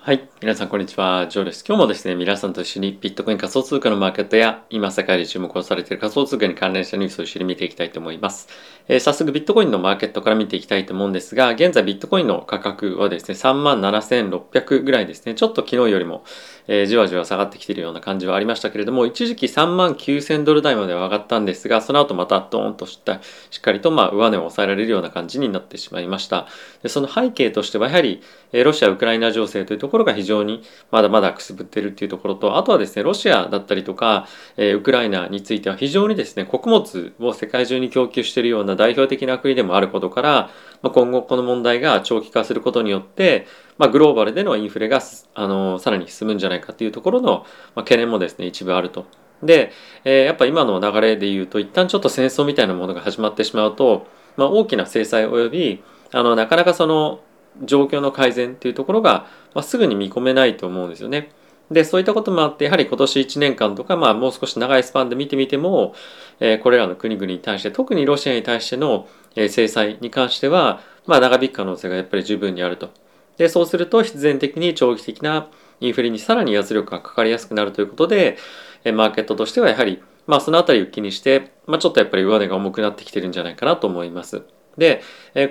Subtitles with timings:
[0.00, 0.28] はい。
[0.40, 1.26] 皆さん、こんにちは。
[1.26, 1.64] ジョーです。
[1.66, 8.48] 今日もですね、皆さんと一緒にビットコイン仮想通貨のマーケットや、今世界で注目をされている仮想通貨に関連したニュースを一緒に見ていきたいと思います。
[8.86, 15.34] えー、早速、ビットコインのマーケットから見ていきたいと思うんですが、現在ビットコインの価格はですね、37,600ぐらいですね。
[15.34, 16.22] ちょっと昨日よりも、
[16.68, 23.20] えー、じわじわ下がってきているような感じはありましたけれども、一時期39,000ドル台までは上がったんですが、その後またドーンとした、
[23.50, 26.46] しっかりとまあ上値を抑えられるような感じになってしまいました。
[26.84, 28.22] でその背景としては、やはり、
[28.52, 40.50] ロシア・ウクライナ情勢というところが非常にまだまだくすぶってるっていうところと、あとはですね、ロシアだったりとか、え、ウクライナについては非常にですね、穀物を世界中に供給しているような代表的な国でもあることから、
[40.82, 45.00] ま、今後この問題が長期化することによって、まあ、グローバルでのインフレが、
[45.34, 49.06] あのさらに進むんじゃないかっていうところの、ま、懸念もですね、一部あると。
[49.42, 49.72] で、
[50.04, 54.06] え、やっぱ今の流れで言うと、一旦ちょっと戦争みたいなものが始まってしまうと、
[54.36, 57.20] まあ、大きな制裁及び、あの、なかなかその、
[57.64, 61.30] 状況の改善っていうところが、まあ、すぐに見込めないと思うんですよね。
[61.70, 65.94] で、そういったこともあって、やはり今年1年間とか、まあもう少し長いスパンで見てみても、
[66.40, 69.06] えー、これらの国々に対して、特にロシアに対しての、
[69.36, 72.90] え、制裁に関しては、まあ長引く可能性がやっぱり十分にあると。
[73.36, 75.48] で、そうすると必然的に長期的な
[75.80, 78.38] インフレにさらに圧力がかかりやすくなるということで、
[78.84, 84.42] え、マーケットとしてはやはり、まあそのあたりを気にして、まあちょっとやっぱり上値が重くなってきてるんじゃないかなと思います。
[84.78, 85.02] で、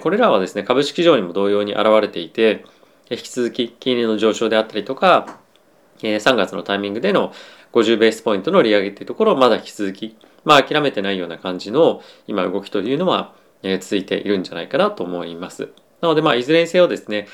[0.01, 2.65] これらはですね、株式上にも同様に現れていて、
[3.09, 5.39] 引き続き金利の上昇であったりとか、
[6.01, 7.33] 3月のタイミングでの
[7.73, 13.33] 50ベースポイントの利上げっていうところをまだ引き続き、まあ諦めてないような感じの今動きというのは、
[13.63, 15.69] え続いているんじゃないかなと思います。
[16.01, 17.27] なのでまあいずれにせよですね、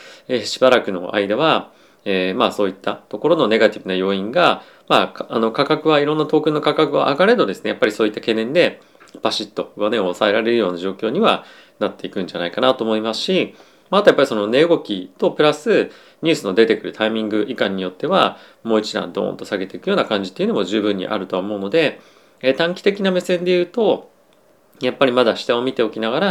[0.45, 1.71] しばらくの間は、
[2.05, 8.81] え、まあそういったところのネガティブな要因が、まあ、あの価格はいろんなトークンの価格は上がれどですね、やっぱりそういった懸念で
[9.21, 11.45] パシッと上値を抑えられるような状況には
[11.79, 13.55] なっていくんじゃないかなと思いますし、
[13.89, 21.99] まあ、あとやっぱりその値動きとプラスニュースの出てくるタイミング以下によってはもう一段ドーンと下げていくような感じっていうのも十分にあるとは思うので、
[22.41, 24.09] え短期的な目線で言うと
[24.81, 26.27] やっぱりまだ下を見ておきながら、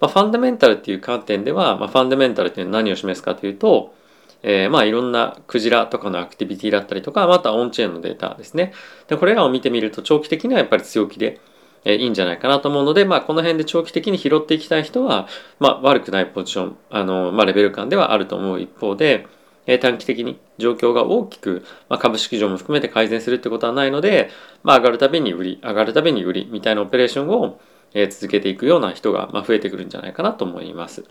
[0.00, 3.94] まあ、ファンダメンタルっていう観点では、まあ、ファンダメンタルっていうのは何を示すかというと、
[4.42, 8.72] えー、まあいろんなクジラとかのアクティビティだったりとかまたオンチェーンのデータですね。
[9.08, 11.40] でこれらを見てみると長期的にはやっぱり強気で
[11.84, 15.28] えいいんじゃないかなと思うので、まあ、この辺で長期的に拾っていきたい人は、
[15.58, 19.26] まあ、悪くないポジション、あの、まあ、レベル感ではあると思う一方で、
[19.66, 24.30] え短期的に状況が大きく、まあ、株式上も含めて改善するってことはないので、
[24.62, 27.60] まあ、上がるたびに売り、上がるたびに売りみたいなオペレーションを、
[27.96, 31.04] え続けていくような人が、ま増えてくるんじゃないかなと思います。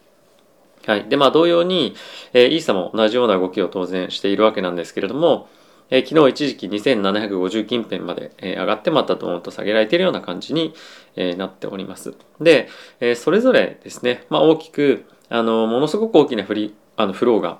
[0.86, 1.06] はい。
[1.08, 1.96] で、まあ、同様に、
[2.34, 5.48] えー、イーサも同じような動きを当然しているわけなんですけれども、
[5.90, 10.74] えー、昨日一時期2750近辺まで、えー、上がってまたドーンと下げられているような感じに、
[11.16, 12.14] えー、なっております。
[12.40, 12.68] で、
[13.00, 17.60] え、それぞれですね、まあ、大きくあのものすごく大きなフリあのフローが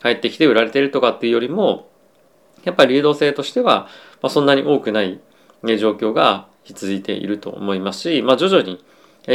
[0.00, 1.88] 入ってきて売られているとかっていうよりも
[2.64, 3.88] やっぱり流動性としては、
[4.20, 5.20] まあ、そんなに多くない、
[5.62, 8.84] ね、状況が続いていると思いますし、まあ、徐々に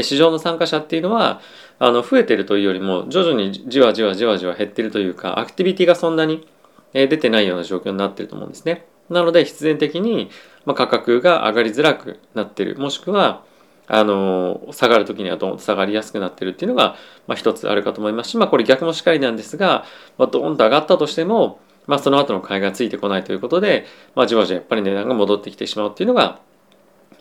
[0.04, 1.42] 市場の参加者っていうのは
[1.80, 6.48] あの増えてるというよりも徐々にじわじわじわじわ減ってるというかアクティビティがそんなに
[6.94, 8.86] 出てないような状況になってると思うんですね。
[9.10, 10.30] なので必然的に
[10.66, 13.44] 価格が上がりづらくなってるもしくは
[13.88, 19.86] あの下がる時にはドーンと下がりやすくなってるっていうのが、まあ、一つあるかと思いますし、まあ、これ逆もしっかりなんですが、
[20.18, 26.42] まあ、ドーンと上がったとしても、まあ、その後の買いがついてこないということで、まあ、じわじわやっぱり値段が戻ってきてしまうっていうのが、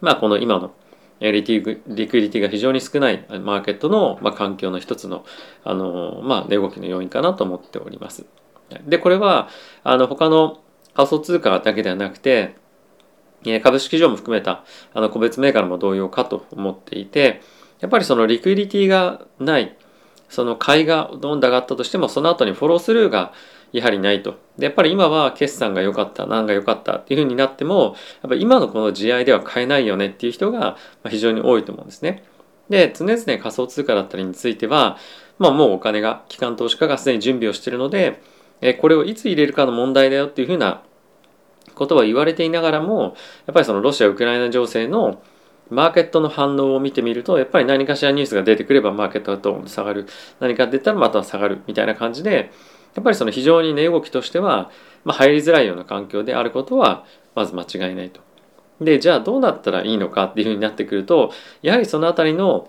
[0.00, 0.72] まあ、この今の
[1.20, 5.24] リクリティが非常に少ないマーケットの、まあ、環境の一つの
[5.62, 8.26] あの、まあ、値動きの要因かなと思っております。
[8.86, 9.48] で、これは、
[9.84, 10.60] あの、他の
[10.94, 12.56] 仮想通貨だけではなくて、
[13.62, 17.42] 株式上も含めたあの個別銘柄も同様かと思っていて、
[17.80, 19.76] やっぱりそのリクイリティがない、
[20.28, 23.32] その買いがどんどん上がったとしても、その後にフォロースルーが
[23.72, 24.36] やはりないと。
[24.58, 30.76] で、やっぱり今は決算が良かった、何が良かったっていうふうになっても、やっぱり今のこの地合いでは買えないよねっていう人が
[31.08, 32.24] 非常に多いと思うんですね。
[32.68, 34.96] で、常々仮想通貨だったりについては、
[35.38, 38.20] まあもうお金が、機関投資家がすでに準備をしているので、
[38.60, 40.82] えこれをいつ入れるかの問題だよっていうふうな
[41.74, 43.16] ことは言われていながらも
[43.46, 45.22] やっぱりそのロシア・ウクライナ情勢の
[45.68, 50.06] マーケットの反応を見てみるとやっぱり何かしらニュースが出てくればマーケットがドーンと下がる
[50.40, 52.50] 何か出たらまた下がるみたいな感じで
[52.94, 54.70] やっぱりその非常に値動きとしては、
[55.04, 57.04] ま、入りづらいような環境であることは
[57.34, 58.20] まず間違いないと。
[58.80, 61.32] でじゃあどうなったらいいのかっていうふうになってくると
[61.62, 62.68] やはりその辺りの、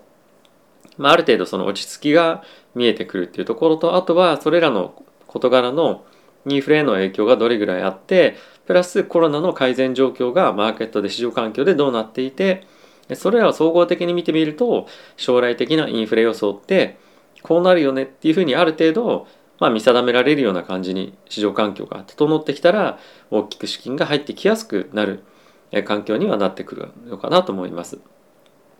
[0.96, 2.42] まあ、ある程度その落ち着きが
[2.74, 6.04] 見えてくるっていうところとあとはそれらの事柄の
[6.46, 8.36] インフレへの影響がどれぐらいあって
[8.66, 12.66] プラスコロナの改善状況がマーケットで市場環境でどうなっていて
[13.14, 16.98] それらを総合的に見てみると将来的なインフレ予想って
[17.42, 19.28] こうなるよねっていうふうにある程度
[19.58, 22.98] まあ、見定められるような感じに市場環境が整ってきたら
[23.30, 25.24] 大きく資金が入ってきやすくなる
[25.84, 27.98] 環境にはなってくるのかなと思います。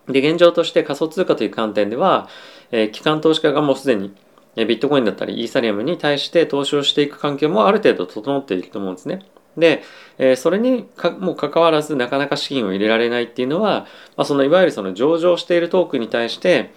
[0.07, 2.29] で現状として仮想通貨という観点では、
[2.71, 4.15] えー、機関投資家がもうすでに
[4.55, 9.25] ビットコインだったりイーサリアムに対して投資をしていく環境もある程度整っていると思うんですね。
[9.57, 9.83] で、
[10.17, 16.71] え、それにかもかかわらずなかなか資金を入れられないっていうのは、まあ、そのいわゆるその上場しているトークに対して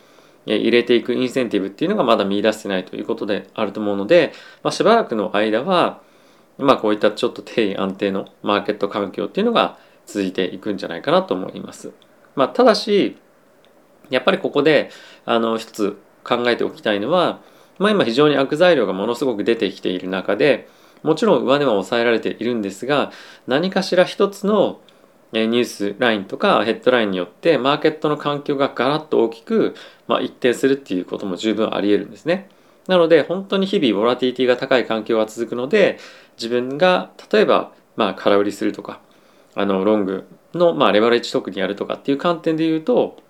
[0.46, 4.32] 入れていくインセンティブっていうのがまだ見出してないということであると思うので、
[4.62, 6.00] まあ、しばらくの間は、
[6.58, 11.92] まあ、こういったちょっと定位安定のマーケット環境っていうのが続いていくんじゃないかなと思います。
[12.34, 13.16] まあ、ただし
[14.10, 14.90] やっぱりここで
[15.24, 17.40] あの一つ考えておきたいのは、
[17.82, 20.68] まあ、今非常に悪材料がものすごく出てきている中で
[21.02, 23.12] もちろん上値は抑えられているんですが
[23.46, 24.80] 何かしら一つの
[25.32, 29.74] ニュースラインとかヘッドラインによってマーケットの環境がガラッと大きく、
[30.06, 32.48] まあ、一定するっていうことも十分あり得るんですね。
[32.86, 35.98] なので本当に日々ボラティティが高い環境が続くので
[36.36, 39.00] 自分が例えばまあ空売りするとか
[39.54, 43.22] あのロングのまあレバレッジ特にやるとかっていう観点で言うと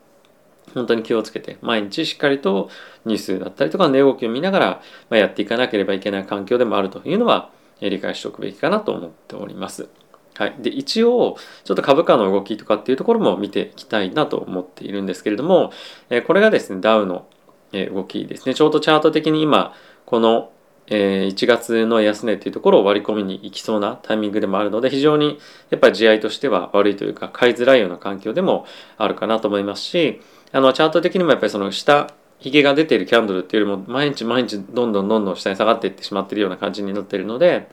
[0.74, 2.70] 本当に気をつけて毎日しっかりと
[3.04, 7.50] ニュースだったりとか値動きを見ながら、まやっていかなければいけない環境でもあるというのは
[7.80, 9.88] 理解しておくべきかなと思っております。
[10.34, 15.72] はい、で一応ちょっと株価の動きとかっていうところも見ていきたいなと思っているんですけれども、
[16.08, 17.26] えこれがですねダウの
[17.72, 19.74] 動きですねちょうどチャート的に今
[20.06, 20.50] この
[20.88, 25.38] え1月の安値っていうところを割り込みに行きそうなタイミングでもあるので非常に
[25.70, 28.66] やっぱり地合いとしては悪いというか買いづらいような環境でも
[28.98, 30.20] あるかなと思いますし
[30.52, 37.68] あのチャート的にもやっぱりその下ひげが出ているキャンドルっていうよりも毎日毎日どんどんどんどん下に下がっていってしまっているような感じになっているので、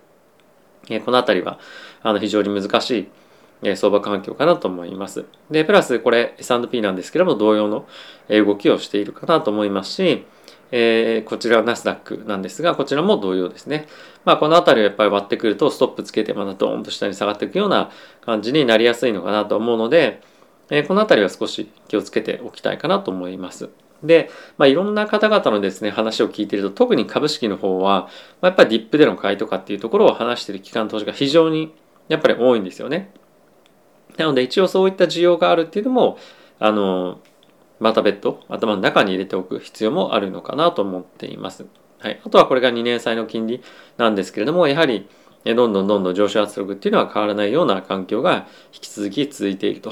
[0.89, 1.59] えこの辺りは
[2.03, 3.07] あの非常に難しい
[3.63, 5.25] え相場環境かなと思います。
[5.51, 7.87] で、プラスこれ S&P なんですけども同様の
[8.29, 10.25] 動きをしているかなと思いますし、
[10.71, 13.87] えー、こちらはナスダックなんですが、こちらも同様ですね。
[14.23, 17.91] まあこの辺りをやっぱり割ってくるとストップつけてまたドーンと下に下がっていくような
[18.21, 20.21] 感じになりやすいのかなと思うので、
[20.69, 23.69] えー、この辺りは少し気をつけておきたいかなと思います。
[24.03, 28.09] で、まあ、いろんな方々のですね話を聞いていると特に株式の方は、
[28.41, 31.73] まあ、やっぱりディップでの買いとかっていうところを話している機関投資が非常に
[32.07, 33.11] やっぱり多いんですよね。
[34.17, 36.17] なので一応そういった需要があるっていうのも
[36.59, 37.19] あの
[37.79, 41.65] また別途頭の中に入れておく必要もあるのかなと思っています。
[41.99, 43.61] はい、あとはこれが2年債の金利
[43.97, 45.09] なんですけれどもやはり
[45.45, 49.91] どんどんどんどん上昇圧力っていうのは変わらないような環境が引き続き続いていると。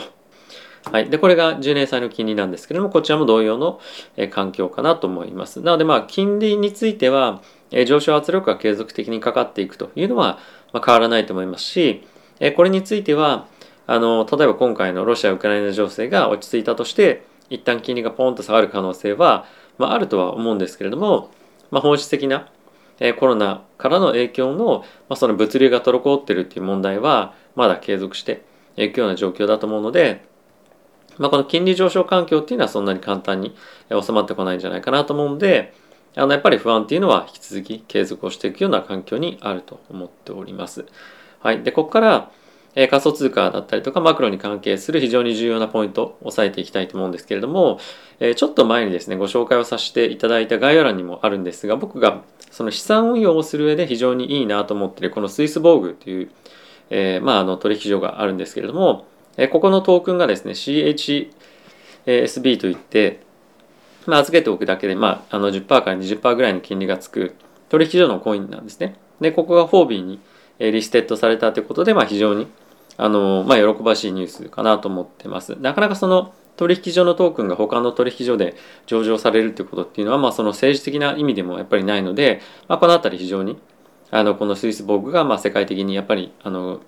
[0.91, 3.79] はい、でこれが10年債の金利なんですけれどもこちらも同様の
[4.31, 5.61] 環境かなと思います。
[5.61, 7.41] なのでまあ金利については
[7.85, 10.39] 上昇圧力が継続的にかかっていくというのは
[10.73, 12.07] 変わらないと思いますし
[12.55, 13.47] これについては
[13.87, 19.45] あの例えば今回のロシア・ウクライナ情勢が落ち着いたとして一旦金利がポンと下がる可能性は、
[19.77, 21.31] まあ、あるとは思うんですけれども、
[21.71, 22.49] まあ、本質的な、
[22.99, 28.43] えコロナからの影響の,、まあその物流が滞ってるっていう問題はまだ継続して
[28.75, 30.25] いくような状況だと思うので、
[31.19, 33.55] まあ、この金利上昇環境っていうのはそんなに簡単に
[33.89, 35.73] 収まってこないんじゃないかなと思うんで
[36.15, 40.85] あのやっぱり不安っていうのは引き続き継続をしていくような環境にあると思っております。
[41.39, 42.31] はい、でここから
[42.79, 47.79] え仮想通貨だったりとかマクロに関係する非常に重要なポイントを押さえていきたいと思うんですけれども、
[48.19, 52.21] えちょっと前にですねご紹介をさせていただいた概要欄にもあるんですが僕が
[52.51, 56.31] その資産運用をする上で非常にいいなと思っているこのスイスボーグという、
[56.91, 63.27] えー、まあ、あの取引所があるんですけれども、えここのトークンがですね CHSB といって
[64.07, 67.35] まあ、預けておくだけで、まあ、あの10%から20%ぐらいの金利がつく
[67.69, 68.95] 取引所のコインなんですね。
[69.19, 70.19] で、ここがフォービーに
[70.59, 72.47] リステッドされたということで、まあ、非常に
[72.95, 75.57] あの、まあ、喜ばしいニュースかなと思ってます。
[75.59, 78.55] なかなかその取引所のトークンが他の取引所で
[78.87, 83.59] 上場されるっていうことっていうのは、まあ、その政治的な意味でもやっぱりないので、まあ、この辺り非常に
[84.09, 86.79] あのこのスイスボーグがまあ世界的にやっぱりあの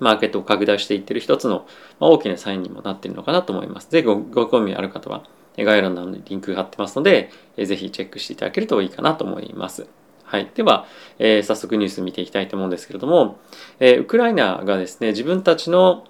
[0.00, 1.66] マーケットを拡大していってる一つの
[2.00, 3.90] 大きなサインにもなっているのかなと思います。
[3.90, 5.22] ぜひご興味ある方は
[5.56, 9.86] 概要欄のリンク貼ってますので、ぜひチェックしていただけるといいかなと思います。
[10.24, 10.86] はい、では、
[11.18, 13.38] えー、早速ニュース見ていきたいと思うんですけれども、
[13.80, 16.04] えー、ウクライナがですね自分たちの、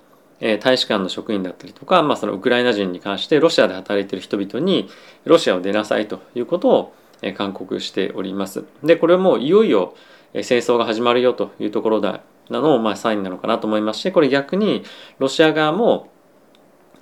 [0.61, 4.88] 大使館の職員だったりとか、まあ、そのウクライナ人に関してロシアで働いている人々に
[5.25, 6.95] ロシアを出なさいということを、
[7.37, 8.64] 勧告しております。
[8.85, 9.95] でこれもいよいよ、
[10.35, 14.85] 戦争が始まるよというところだなのまあ、サインなのかなと思いますしこれ逆に
[15.19, 16.09] ロシア側も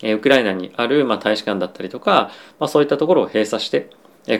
[0.02, 3.90] ウクライナにある、ま、大使館だったりとか、まあ、そういったところを閉鎖して、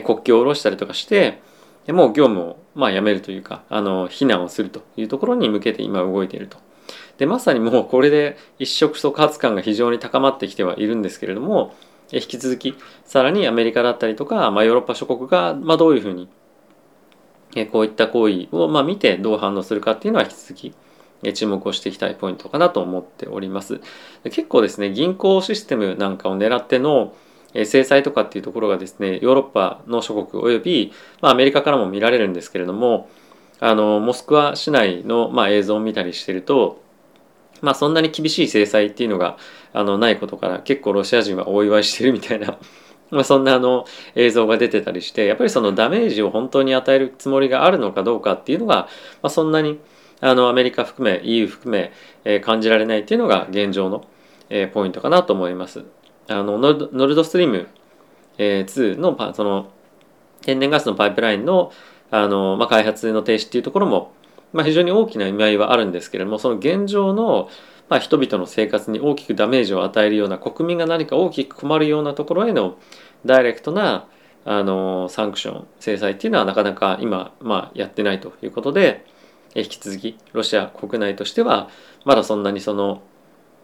[0.05, 1.41] 国境を下ろしたりとかして、
[1.93, 6.57] もう業務をまあやめるというかあの避難をするというところに向けて今動いていると。
[7.17, 11.73] でまさにもうこれで一触即発感が非常に高まってきてはいるんですけれども
[12.11, 16.29] 引き続きさらにアメリカだったりとか、まあ、ヨーロッパ諸国が、まあ、どういうふうに
[17.71, 20.75] こういった行為をま見てどう反応するかっていうのは引き続き
[21.33, 23.81] 注目をしていきたいポイントかなと思っております。
[24.23, 27.15] 結構ですね銀行システムなんかを狙っての
[27.65, 33.09] 制裁とかっていうところがですねヨーロッパの諸国および、まあ、アメリカからも見られるんですけれども
[33.59, 36.81] あのモスクワ市内の、まあ、映像を見たりしてると、
[37.61, 39.37] まあ、そんなに厳しい制裁っていうのが
[39.73, 42.57] あのないことから結構ロシア人はお祝いしてるみたいな
[43.09, 48.87] まあそんなあの映像が出てたりしてやっぱりそのダメージを本当に与えるつもりがあるのかどうかっていうのが、ま
[49.23, 49.79] あ、そんなに
[50.19, 51.91] あのアメリカ含め EU 含め、
[52.23, 54.05] えー、感じられないっていうのが現状の、
[54.49, 55.85] えー、ポイントかなと思います。
[56.27, 57.67] あのノルノルドストリーム、
[58.37, 59.71] えー、2のその
[60.41, 61.71] 天然ガスのパイプラインの
[62.11, 64.11] あの、まあ、開発の停止っていうところも、
[64.53, 67.49] まあ、非常に大きな意味合いはあるんですけれどもその現状の、
[67.89, 72.77] まあ、人々の生活に大きくダメージを与えるような国民が何か大きく困るようなところへの
[73.25, 74.07] ダイレクトな
[74.45, 79.05] あのサンクション制裁っていうのはなかなか今、まあ、やってないということで
[79.55, 81.69] 引き続きロシア国内としては
[82.05, 83.01] まだそんなにその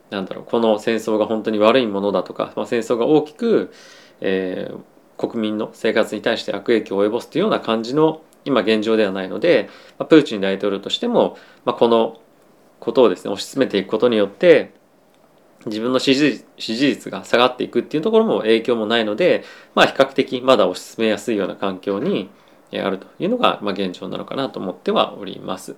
[0.09, 3.73] なんだろうこの戦争が本当に悪いものだとか、まあ、戦争が大きく、
[4.21, 12.19] えー、国民の生活に対して悪影響を及ぼすというような感じの今現状ではないので、まあ、プーチン大統領としても、まあ、この
[12.79, 14.73] ことをですね推し進めていくことによって
[15.65, 22.29] 自分の支持支持率が下がっていくっていうところも影響もないので、まあ、比較的まだ推し進めやすいような環境に
[22.81, 25.75] あるというのが、現状なのかなと思ってはおります。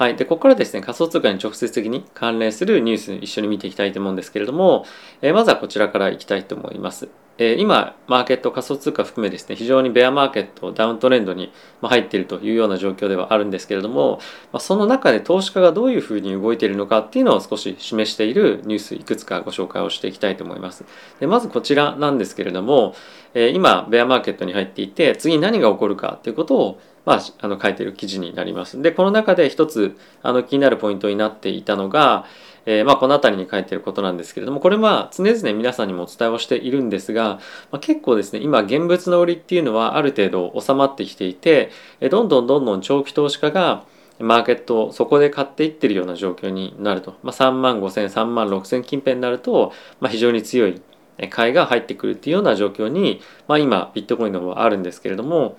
[0.00, 0.16] はい。
[0.16, 4.86] で、ここからですね、仮想通貨に直接的に関連するニュース一緒に見ていきたいと思うんですけれども、
[5.20, 7.10] えー、まずはこちらからいきたいと思います。
[7.36, 11.52] えー、今、マーケット仮想通貨含めですね、非常にベアマーケット、ダウントレンドに
[11.82, 14.20] 入っているというような状況ではあるんですけれども、
[14.52, 20.86] まあ、その中で投資家がどういうふうに動いているのかっていうのを少し示しているニュースいくつかご紹介をしていきたいと思います。
[21.20, 22.94] でまずこちらなんですけれども、
[23.34, 28.80] えー、今、ベアマーケットに入っていて、次何が起こるかということをまあ、あの書いてる記事になります。
[28.80, 32.26] でこの中で一つあの気になるポイントになっていたのが、
[32.66, 37.40] えー、まあ、この辺りに書いてることなんですけれどもこれは常々皆さんにもお伝えをしているんですが、
[37.70, 41.70] まあ、結構ですね今現物の売りっていうのはある程度収まってきていて
[42.10, 43.84] どんどんどんどん長期投資家が
[44.18, 50.82] マーケットをそこで買っていってるような状況になると、まあ、3万5千3万6千近辺になると、まあ、非常に強い
[51.30, 55.58] 買いが入ってくるっていうような状況に、まあ、今ビットコインの方はあるんですけれども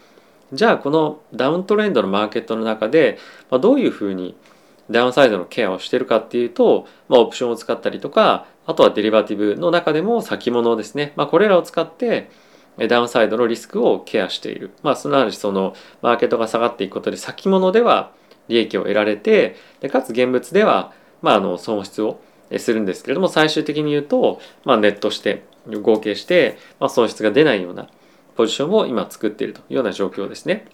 [0.54, 3.18] じゃあこのダウントレンドのマーケットの中で、
[3.50, 4.36] ま、どういうふうに
[4.90, 12.30] ダウンサイドのケアをしてるかっていうと、まあ、オプションを使ったりとかあとはデリバティブの中でも先物ですね、まあ、これらを使って
[12.90, 18.12] ダウンサイドのリスクをケアしている、まあ、すなわちそのマーケットが下がっていくことで先物では
[18.48, 22.22] 利益を得られてでかつ現物では、まあ、あの損失を
[22.58, 25.44] するんですけれども最終的に言うと、まあ、ネットして
[25.82, 27.88] 合計して、まあ、損失が出ないような
[28.36, 30.66] ポジションを今作っているというような状況ですね。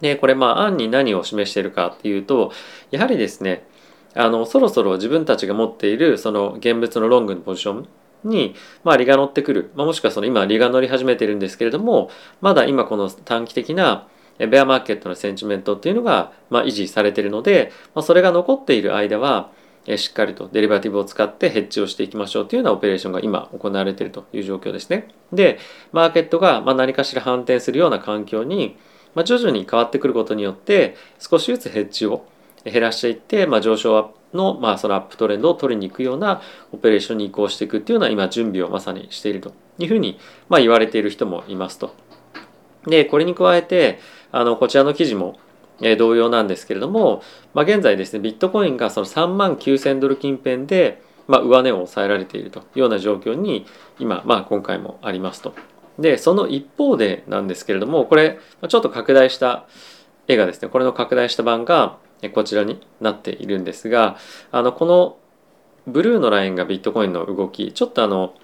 [0.00, 2.52] で、これまあ案に何を示しているかっていうと、
[2.90, 3.66] やはりですね、
[4.14, 7.88] あの、そろそろ自分たちが持っているその現物のロングのポジション
[8.24, 12.10] に、まあ、利が乗ってくる、まあ、もしくはその今利が乗り始めてるんですけれども
[12.40, 14.08] まだ今この短期的な
[14.38, 19.50] ベアマーケットのセンチメントっていうのが、まあ、維持されてるので、まあ、それが残っている間は
[19.96, 25.08] しっかりとデリバティブを使ってヘッジをしていきましょうというようなオペレーションが今行われているという状況ですね。
[25.32, 25.58] で、
[25.92, 28.76] マーケットがま何かしら反転するような環境に
[29.14, 32.26] ま徐々に変わってくることによって少しずつヘッジを
[32.64, 40.18] 減らしていって、ま、上昇の,、まあそのアップトレンドを取りに行くようなオペレーションに移行していくっていうような今準備をまさにしているというふうに、
[40.48, 41.94] ま、言われている人もいますと。
[42.86, 43.98] でこれに加えて
[44.32, 45.38] あのこちらの記事も
[45.82, 47.22] え同様なんですけれども、
[47.54, 53.66] まあ、現在ですねビットコインがその3万9000ドル近辺で、まあ、上値を抑えられているというような状況に
[53.98, 55.54] 今、まあ、今回もありますと。
[55.98, 59.66] でその一方でなんですけれどもこれちょっと拡大した
[60.28, 61.98] 絵がですねこれの拡大した版が
[62.32, 64.16] こちらになっているんですが
[64.50, 65.18] あのこの
[65.86, 68.34] ブルーのラインがビットコインの動きちょっとあの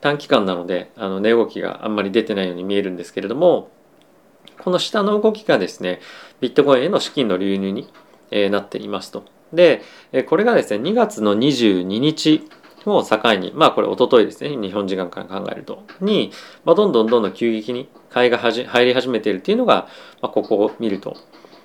[0.00, 3.70] 短期間なのであの値動きがあんまり出てないように見えるんですけれども
[4.62, 6.00] この下の動きがですね、
[6.40, 7.88] ビットコインへの資金の流入に
[8.30, 9.24] えなっていますと。
[9.52, 12.48] で、えこれがですね、2月の22日
[12.86, 16.32] を境に、まあこれ一昨日ですね、日本時間から考えると、に、
[16.64, 19.88] まあ、どんどんどんどん急激に買いがはじ入り始めているっていうのが、
[20.22, 21.16] まあ、ここを見ると、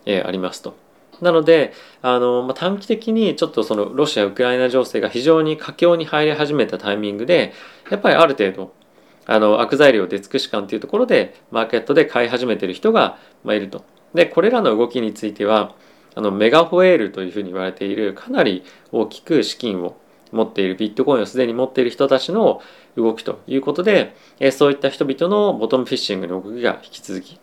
[0.06, 0.76] えー、ありますと。
[1.22, 1.72] なので、
[2.02, 7.54] あの、まあ、短期的にちょっとそのロシア・ウクライナ情勢が非常に佳境に入り始めたタイミングで、
[7.90, 8.74] やっぱりある程度、
[9.26, 13.84] あの悪材料出尽くし感というところでマーケットで買い始めている人が、いると。
[14.14, 15.76] でこれらの動きについては
[16.16, 19.98] あのメガホエールというふうに言われているかなり大きく資金を
[20.32, 22.62] 持っているビットコインをすでに持っている人たちの
[22.96, 24.16] 動きということで
[24.52, 27.40] そういった人々のボトムフィッシングの動きが引き続き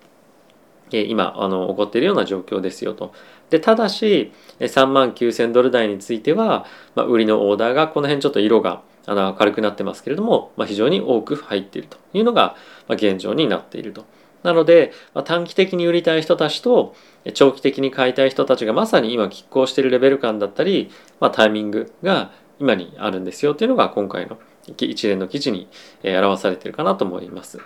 [0.90, 3.12] 今あの起こっているような状況ですよと。
[3.52, 12.56] でただし3万9000ドル台については、まあ、売りのオーダーがこの辺ちょっと色があの明るくなってますけれども、まあ、非常に多く入っているというのが、
[12.88, 14.06] ま、現状になっていると。
[14.42, 16.96] なので、まあ、短期的に売りたい人たちと
[17.34, 20.90] 長期的に買いたい人たちがまさに今拮抗しているレベル感だったり、
[21.20, 25.68] まあ、タイミングが今にあるんですよというのが今回の一連の記事に
[26.02, 27.60] 表されているかなと思います。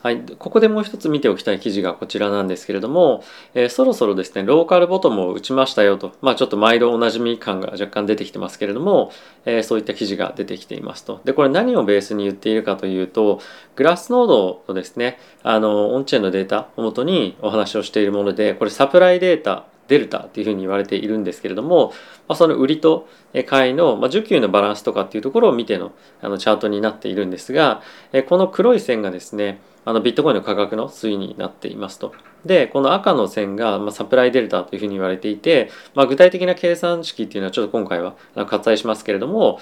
[0.00, 3.24] はい、ここでもう一つ見ておきたい記事がこちらなんですけれども、
[3.54, 9.10] えー、そろそろですねローカルボトムを打ちましたよと、まあ、ちょっと毎度おなじみ感が若干出てきてますけれども、
[9.44, 11.20] えー、そういった記事が出てきていますと。
[11.24, 13.40] でこれ何をベースに言っているかというと
[13.74, 21.92] グラスノードのですねあのオンチェーンのデータをもとにお話をしているものでこれサプライデータデルタっていうふうに言われているんですけれども、
[22.28, 23.08] まあ、その売りと
[23.46, 27.82] 買いの、まあ、需給のバランスとかっていうところを見てのあのチャートになっているんですが
[28.28, 32.12] この黒い線がですねあのビットコインの価格の推移になっていますと。
[32.44, 39.60] でこの赤の線が、ま、サプライデルタというふうに言われていて、まあ、具体的な計算式っていうのはちょっと今回は割愛しますけれども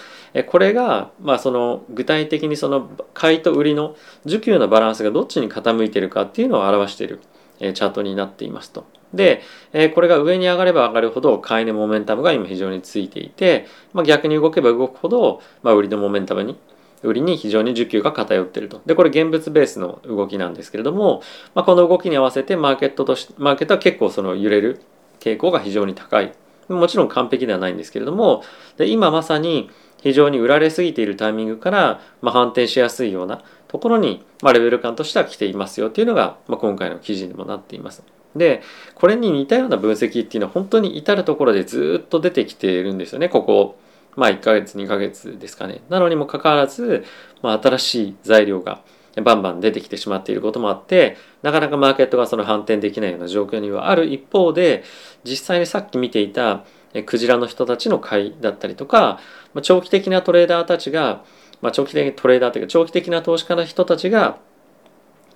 [0.48, 3.94] これが、ま、その具体的にその買いと売りの
[4.26, 7.20] 需給のバランスがどっちに傾いてるかっていうのを表している
[7.60, 8.84] チャートになっていますと。
[9.14, 9.42] で、
[9.72, 16.58] えこれが上に上がれば上がるほど買いのモメンタムが今非常についていて、まあ、逆に動けば動くほど、まあ、売りのモメンタムに
[17.02, 18.80] 売りに非常に需給が偏っていると。
[18.86, 21.22] で、これ現物ベースの動きなんですけれども、
[21.54, 24.80] まあ、この動きに合わせてマーケットとし、マーケットは結構その揺れる
[25.20, 26.32] 傾向が非常に高い。
[26.68, 28.42] もちろん完璧ではないんですけれども、
[28.76, 29.70] で今まさに
[30.02, 38.02] 非常に売られすぎているタイミングから、まあ、反転しやすいようなところに、まあ、レベル感としては来ていますよっていうのが、まあ、今回の記事にもなっています。
[38.34, 38.62] で
[38.94, 43.78] これに似たような分析っていうのは本当に至るところでずっと出てきているんですよねここ
[44.16, 45.82] まあ1ヶ月2ヶ月ですかね。
[45.88, 47.04] なのにもかかわらず、
[47.42, 48.80] まあ、新しい材料が
[49.22, 54.06] バンバン出てきてしまっていることもあってなかなかマーケットがその反転できないような状況にはある。
[54.06, 54.84] 一方で
[55.24, 56.64] 実際にさっき見ていた
[57.04, 59.20] クジラの人たちの買いだったりとか
[59.62, 61.24] 長期的なトレーダーたちが、
[61.60, 64.38] まあ、長期的トレーダーというか長期的な投資家の人たちが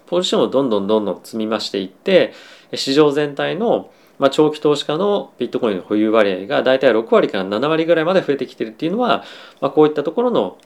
[0.07, 2.33] ポジションをどんどんどんどん積み増していって
[2.75, 3.91] 市場全体の
[4.21, 9.25] まあ、長期投資家のビットコインの保有割合が大体6割から7割ぐらいまで増えてきてるっていうのは、
[9.63, 10.59] まあ、こういったところの,、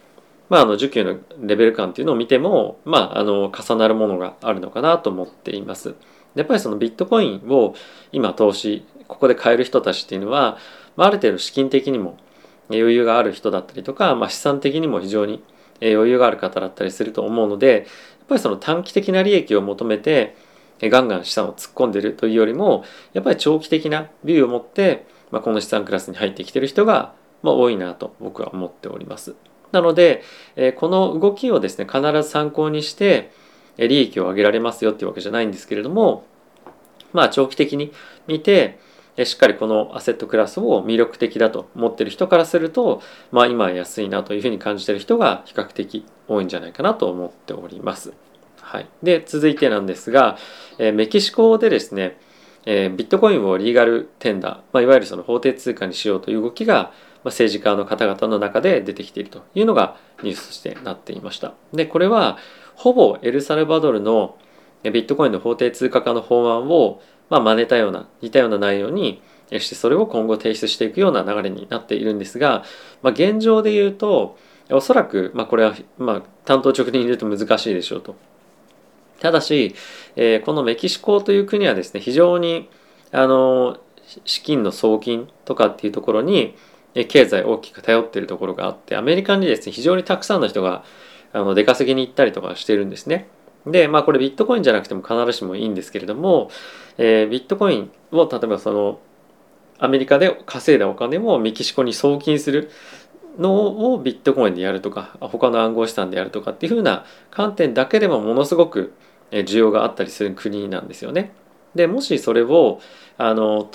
[0.48, 5.94] まあ、あの需給のレベル感っていうのを見ても、まあ、あの重なるものがあるのかなと思っています。
[6.34, 7.76] やっぱりそのビットコインを
[8.10, 10.58] 今投資ここで買える人たちっていうのは、
[10.96, 12.18] まあ、ある程度資金的にも
[12.70, 15.44] 余裕がある人だったりとか、まあ、資産的にも非常に
[15.80, 20.36] 余裕がある方だったりすると思うのでやっぱりその短期的な利益を求めて
[20.90, 29.34] ガンガン資産を突っ込んでるというよりもやっぱり長期的なビューを持って、まあ、この資産クラスに入ってきてる人が、まあ、多いなと僕は思っております。
[29.72, 30.22] なので、
[30.54, 33.32] えこの動きをですね必ず参考にして
[33.76, 36.24] 利益を上げられますよっていうわけじゃないんですけれども
[37.12, 37.92] まあ長期的に
[38.28, 38.78] 見て
[39.24, 48.12] しっかりこのアセットクラスを魅力的だと思ってる人からすると、まあ、今は安いなというふうに感じてる人が比較的多いんじゃないかなと思っております。
[48.74, 50.36] はい、で続いてなんですが、
[50.78, 52.18] え、メキシコでですね、
[52.66, 56.90] え、ビットコインをリーガルテンダー、まあ、いわゆるその法定通貨にしようという動きが、
[57.22, 61.54] ま、政治家の方々の中で出てきているというのがニュースとしてなっていました。
[61.72, 62.36] でこれは
[62.74, 64.38] ほぼエルサルバドルの
[64.82, 72.64] ビットコインの法定通貨化の法案を、まあ、真似たような似たような内容にしてそれを今後提出していくような流れになっているんですが、
[73.02, 74.36] まあ、現状で言うと
[74.72, 78.16] おそらく、まあ、これは、まあ、担当直入に言うと難しいでしょうと
[79.24, 79.74] ただし、
[80.16, 82.68] え、このメキシコという国はですね非常に
[83.10, 83.78] あの
[84.26, 86.54] 資金の送金とかっていうところに
[87.08, 90.84] 経済大きく頼っているところがあってアメリカにですね非常にたくさんの人が
[91.32, 93.26] あの出稼ぎに行ったりとかしてるんですね。
[93.66, 96.50] でまあこれビットコインじゃなくても必ずしもいいんですけれども、
[96.98, 99.00] えー、ビットコインを例えばその
[99.78, 102.70] アメリカで稼いだお金をメキシコに送金する
[103.38, 108.92] のをビットコインでやるとか他の暗号資産でやるとかっていうふうな観点だけでもものすごく
[109.42, 111.32] 需要があったりする国なんですよね。
[111.74, 112.80] でもしそれを
[113.18, 113.68] あの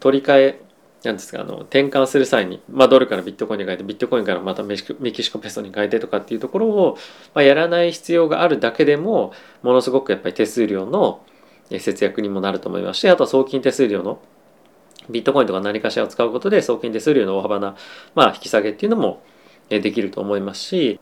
[0.00, 0.60] 取り替え
[1.04, 6.98] なんですかあの転換する際に、まあ、ドルからビットコインに変えてビットコインからまたメキシコペソに変えてとかっていうところを、
[7.34, 11.24] まあ、やらない必要があるだけでもものすごくやっぱり手数料の
[11.70, 14.20] 節約にもなると思いますしあとは送金手数料の
[15.10, 17.76] ビットコインとか何かしらを使うことで送金手数料の大幅な、
[18.14, 19.22] まあ、引き下げっていうのも
[19.68, 21.00] できると思いますし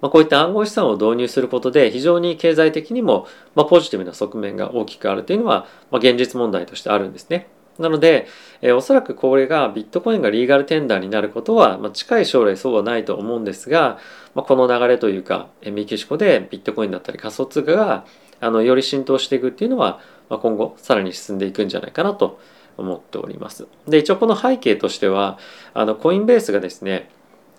[0.00, 7.48] まあ、こういった暗号資産を導入することで非常に経済的にも、まあ、ポジティブな側面が大きくあるというのは、まあ、現実問題としてあるんですね。
[7.78, 8.26] なので、
[8.62, 13.98] えー、おそらくこれがビットコインがリーガルテンダーになることは、まあ、近い将来そうはないと思うんですが、
[14.34, 18.06] まあ、この流れというか、えメキシコでビットコインだったり仮想通貨が
[18.40, 22.40] あのより浸透していくっていうのは、まあ、今後さらに進んでいくんじゃないかなと
[22.76, 23.66] 思っております。
[23.88, 25.38] で一応この背景としては
[25.74, 27.10] あのコインベースがですね、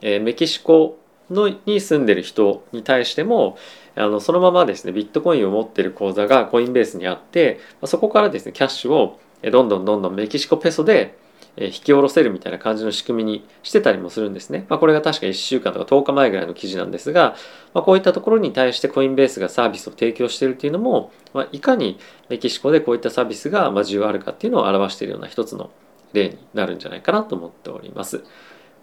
[0.01, 3.57] えー、メキシコのに住んでる人に対しても
[3.95, 11.17] あのそのままですねビットコインを持ってる口座がコインベースにあってそこからですねキャッシュをどんどんどんどんメキシコペソで
[11.59, 14.67] 引き下ろせるみたいな感じの仕組みにしてたりもするんですね。
[14.69, 17.35] まあ、これが確か1週間とか10日前ぐらいの記事なんですが、
[17.73, 25.71] まあ、こういったところに対してコインベースがサービスを提供しているっていうのも、まあ、いかにメキシコでこういったサービスが需要あるかっていうのを表しているような一つの
[26.13, 28.23] 例になるんじゃないかなと思っております。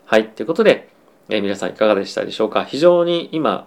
[0.05, 0.29] はい。
[0.29, 0.94] ということで、
[1.29, 2.65] えー、皆さんいかがでしたでしょうか？
[2.65, 3.67] 非常に今、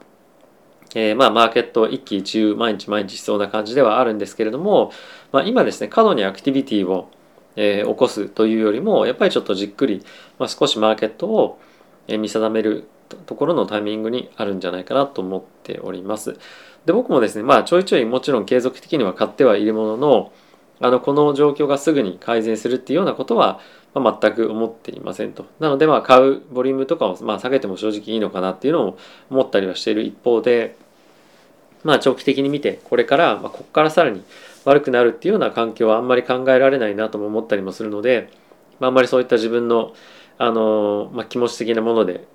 [0.96, 4.91] えー、まあマーケット一喜一憂毎日毎日しそうな感じではあるんですけれども、
[5.32, 7.10] まあ、今ですね過度にアクティビティを
[7.60, 10.06] えー、起こすというよりもやっぱりちょっとじっくり、
[10.38, 11.60] まあ、少しマーケットを
[12.08, 12.88] 見定める
[13.26, 16.38] ところのタイミングにあるんじゃないかなと思っております。
[16.86, 20.32] で僕もですねまあちょいちょいもちろん継続的には買ってはいるものの
[20.80, 23.60] あのこの状況がすぐに改善するっていうようなことは、
[24.00, 25.46] まあ、全く思っていませんと。
[25.60, 28.98] なのでまあ買うボリュームとかをまあ下げても正直いいのかなっていうのを
[29.30, 30.78] 思ったりはしている一方で
[31.84, 34.24] まあ長期的に見てこれから、まあ、ここからさらに
[34.66, 38.30] 悪くなるっていうような環境はあんまり考えられないなとも思ったりもするので、
[38.80, 39.94] まあ、あんまりそういった自分の
[40.38, 42.28] あの、まあ、気持ち的なもので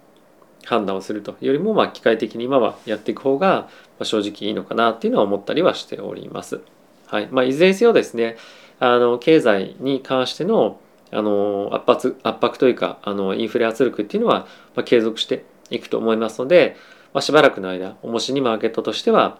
[0.64, 3.68] 判断をするというよりも、まあ、機械的に今はやっていく方が
[4.02, 6.60] 正直いいのかなっていうのは思ったりはしております。
[7.06, 8.36] はいまあ、いずれにせよですね
[8.80, 10.80] あの経済に関しての
[11.12, 16.76] あの圧迫圧迫というかあのインフレ圧力っていうのは、ま、継続していくと思いますので、
[17.12, 19.38] まあ、しばらくの間重しにマーケットとしては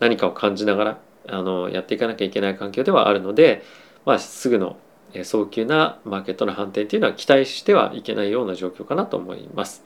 [0.00, 3.62] 何かを感じながらあのやっていかなきゃいけない環境ではあるので、
[4.04, 4.76] まあ、すぐの
[5.22, 9.84] 早急なマーケットの反転というのは期待してはいけないような状況かなと思います。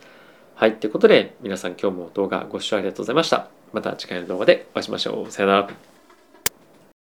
[0.55, 0.75] はい。
[0.75, 3.47] ということで、皆さん今日も動画ご視聴ありがとうございました。
[3.71, 5.31] また次回の動画でお会いしましょう。
[5.31, 5.88] さよなら。